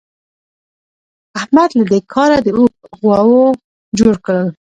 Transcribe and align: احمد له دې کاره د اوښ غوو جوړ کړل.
احمد 1.39 1.69
له 1.77 1.83
دې 1.91 1.99
کاره 2.11 2.37
د 2.45 2.47
اوښ 2.57 2.73
غوو 3.01 3.43
جوړ 3.97 4.13
کړل. 4.25 4.47